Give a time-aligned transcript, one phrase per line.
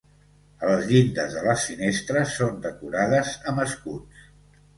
[0.61, 4.27] A les llindes de les finestres són decorades amb escuts.